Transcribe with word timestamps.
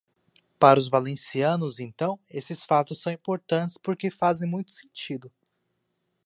Para 0.57 0.79
os 0.79 0.89
valencianos, 0.89 1.79
então, 1.79 2.19
esses 2.27 2.65
fatos 2.65 2.99
são 2.99 3.13
importantes 3.13 3.77
porque 3.77 4.09
fazem 4.09 4.49
muito 4.49 4.71
sentido. 4.71 5.31